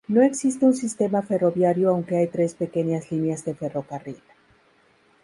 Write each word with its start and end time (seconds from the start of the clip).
No 0.07 0.23
existe 0.23 0.65
un 0.65 0.73
sistema 0.73 1.21
ferroviario, 1.21 1.91
aunque 1.91 2.17
hay 2.17 2.25
tres 2.27 2.55
pequeñas 2.55 3.11
líneas 3.11 3.45
de 3.45 3.53
ferrocarril. 3.53 4.17